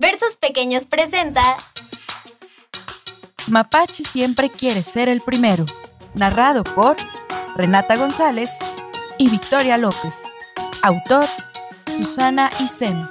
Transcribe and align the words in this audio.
Versos 0.00 0.36
Pequeños 0.36 0.86
presenta 0.86 1.56
Mapache 3.48 4.04
siempre 4.04 4.48
quiere 4.48 4.84
ser 4.84 5.08
el 5.08 5.20
primero, 5.20 5.66
narrado 6.14 6.62
por 6.62 6.96
Renata 7.56 7.96
González 7.96 8.52
y 9.18 9.28
Victoria 9.28 9.76
López. 9.76 10.22
Autor 10.84 11.24
Susana 11.84 12.48
Isen. 12.60 13.10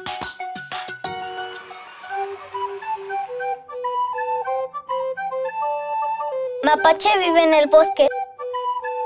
Mapache 6.63 7.09
vive 7.19 7.43
en 7.43 7.53
el 7.53 7.67
bosque. 7.67 8.07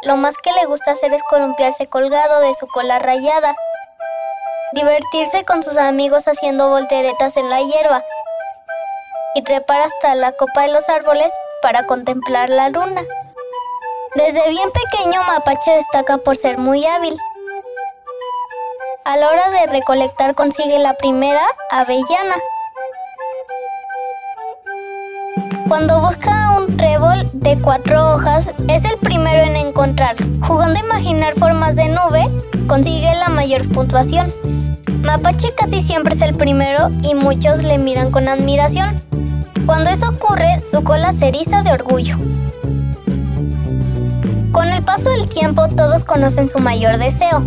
Lo 0.03 0.17
más 0.17 0.35
que 0.37 0.51
le 0.51 0.67
gusta 0.67 0.91
hacer 0.91 1.11
es 1.13 1.23
columpiarse 1.23 1.87
colgado 1.87 2.41
de 2.41 2.53
su 2.53 2.67
cola 2.67 2.99
rayada, 2.99 3.55
divertirse 4.73 5.43
con 5.43 5.63
sus 5.63 5.77
amigos 5.77 6.27
haciendo 6.27 6.69
volteretas 6.69 7.37
en 7.37 7.49
la 7.49 7.61
hierba 7.61 8.03
y 9.35 9.43
trepar 9.43 9.81
hasta 9.81 10.15
la 10.15 10.31
copa 10.31 10.63
de 10.63 10.69
los 10.69 10.87
árboles 10.89 11.31
para 11.61 11.83
contemplar 11.83 12.49
la 12.49 12.69
luna. 12.69 13.03
Desde 14.15 14.49
bien 14.49 14.69
pequeño 14.71 15.23
Mapache 15.23 15.71
destaca 15.71 16.17
por 16.17 16.35
ser 16.35 16.57
muy 16.57 16.85
hábil. 16.85 17.17
A 19.05 19.17
la 19.17 19.29
hora 19.29 19.49
de 19.49 19.67
recolectar 19.67 20.35
consigue 20.35 20.79
la 20.79 20.93
primera 20.93 21.43
avellana. 21.69 22.35
Cuando 25.67 25.99
busca 26.01 26.53
un 26.57 26.75
trébol 27.01 27.29
de 27.33 27.57
cuatro 27.61 28.13
hojas, 28.13 28.51
es 28.67 28.83
el 28.85 28.97
primero 28.99 29.43
en 29.43 29.55
encontrar. 29.55 30.15
Jugando 30.41 30.79
a 30.79 30.83
imaginar 30.83 31.33
formas 31.35 31.75
de 31.75 31.89
nube, 31.89 32.27
consigue 32.67 33.15
la 33.15 33.29
mayor 33.29 33.67
puntuación. 33.69 34.31
Mapache 35.03 35.53
casi 35.55 35.81
siempre 35.81 36.13
es 36.13 36.21
el 36.21 36.35
primero 36.35 36.89
y 37.01 37.15
muchos 37.15 37.63
le 37.63 37.77
miran 37.77 38.11
con 38.11 38.27
admiración. 38.27 39.01
Cuando 39.65 39.89
eso 39.89 40.09
ocurre, 40.09 40.59
su 40.59 40.83
cola 40.83 41.11
se 41.13 41.29
eriza 41.29 41.63
de 41.63 41.71
orgullo. 41.71 42.17
Con 44.51 44.67
el 44.69 44.83
paso 44.83 45.09
del 45.09 45.27
tiempo, 45.27 45.67
todos 45.69 46.03
conocen 46.03 46.49
su 46.49 46.59
mayor 46.59 46.97
deseo. 46.97 47.43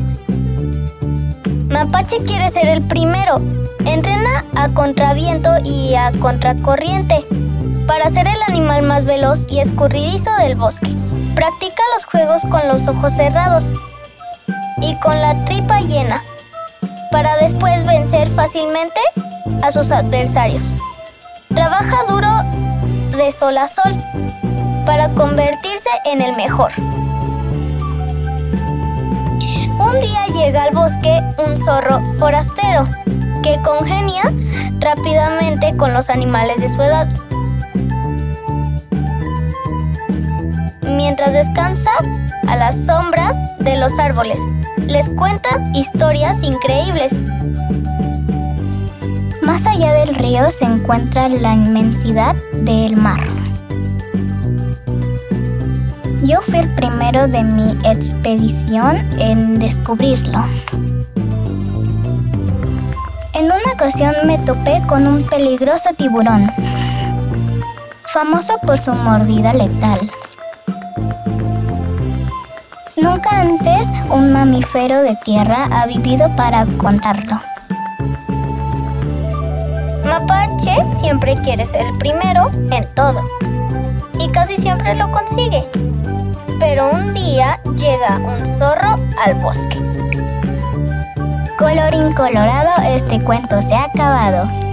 Mapache 1.69 2.19
quiere 2.25 2.51
ser 2.51 2.67
el 2.67 2.83
primero. 2.83 3.41
Entrena 3.87 4.45
a 4.57 4.69
contraviento 4.71 5.51
y 5.63 5.95
a 5.95 6.11
contracorriente 6.13 7.25
para 7.87 8.09
ser 8.11 8.27
el 8.27 8.43
animal 8.49 8.83
más 8.83 9.05
veloz 9.05 9.47
y 9.49 9.61
escurridizo 9.61 10.35
del 10.37 10.55
bosque. 10.55 10.91
Practica 11.35 11.83
los 11.95 12.05
juegos 12.05 12.43
con 12.43 12.67
los 12.69 12.87
ojos 12.87 13.13
cerrados 13.13 13.67
y 14.81 14.99
con 15.01 15.21
la 15.21 15.45
tripa 15.45 15.81
llena 15.81 16.21
para 17.11 17.37
después 17.37 17.85
vencer 17.87 18.29
fácilmente 18.31 19.01
a 19.63 19.71
sus 19.71 19.91
adversarios. 19.91 20.75
Trabaja 21.49 22.05
duro 22.09 22.29
de 23.17 23.31
sol 23.33 23.57
a 23.59 23.69
sol 23.69 23.95
para 24.87 25.09
convertirse 25.11 25.91
en 26.07 26.21
el 26.21 26.37
mejor. 26.37 26.73
Un 29.79 30.01
día 30.01 30.27
llega 30.35 30.65
al 30.65 30.75
bosque 30.75 31.21
un 31.47 31.57
zorro 31.57 32.01
forastero 32.19 32.89
que 33.43 33.61
congenia 33.63 34.33
rápidamente 34.81 35.77
con 35.77 35.93
los 35.93 36.09
animales 36.11 36.61
de 36.61 36.69
su 36.69 36.83
edad. 36.83 37.09
Mientras 41.17 41.47
descansa 41.47 41.93
a 42.49 42.57
la 42.57 42.73
sombra 42.73 43.33
de 43.61 43.79
los 43.79 43.97
árboles, 44.01 44.41
les 44.89 45.09
cuenta 45.11 45.61
historias 45.73 46.43
increíbles. 46.43 47.13
Más 49.41 49.65
allá 49.65 49.93
del 49.93 50.13
río 50.17 50.51
se 50.51 50.65
encuentra 50.65 51.29
la 51.29 51.55
inmensidad 51.55 52.35
del 52.65 52.97
mar. 52.97 53.21
Yo 56.25 56.43
fui 56.43 56.59
el 56.59 56.69
primero 56.75 57.29
de 57.29 57.45
mi 57.45 57.79
expedición 57.85 58.97
en 59.21 59.61
descubrirlo. 59.61 60.43
En 63.35 63.45
una 63.45 63.73
ocasión 63.73 64.17
me 64.27 64.39
topé 64.39 64.83
con 64.89 65.07
un 65.07 65.23
peligroso 65.23 65.91
tiburón, 65.97 66.51
famoso 68.09 68.59
por 68.67 68.79
su 68.79 68.93
mordida 68.95 69.53
letal. 69.53 70.11
Nunca 72.97 73.41
antes 73.41 73.89
un 74.11 74.33
mamífero 74.33 75.03
de 75.03 75.17
tierra 75.17 75.69
ha 75.71 75.87
vivido 75.87 76.35
para 76.37 76.65
contarlo. 76.79 77.39
Mapache 80.05 80.77
siempre 80.93 81.37
quiere 81.43 81.67
ser 81.67 81.87
el 81.87 81.99
primero 81.99 82.51
en 82.71 82.87
todo 82.95 83.21
y 84.19 84.29
casi 84.31 84.57
siempre 84.57 84.95
lo 84.95 85.11
consigue. 85.11 85.65
Pero 86.59 86.91
un 86.91 87.13
día 87.13 87.61
llega 87.77 88.19
un 88.19 88.47
zorro 88.47 88.97
al 89.25 89.35
bosque. 89.35 89.79
Colorín 91.59 92.13
colorado, 92.15 92.71
este 92.89 93.21
cuento 93.21 93.61
se 93.61 93.75
ha 93.75 93.85
acabado. 93.85 94.64